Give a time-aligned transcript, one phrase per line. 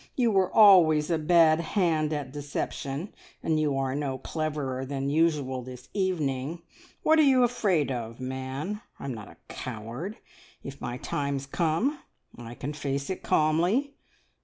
[0.15, 3.13] You were always a bad hand at deception,
[3.43, 6.63] and you are no cleverer than usual this evening.
[7.03, 8.81] What are you afraid of, man?
[8.99, 10.17] I'm not a coward!
[10.63, 11.99] If my time's come,
[12.35, 13.93] I can face it calmly.